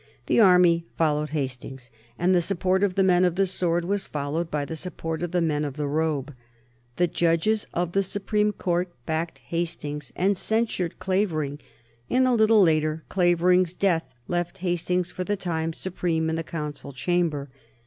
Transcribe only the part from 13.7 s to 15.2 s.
death left Hastings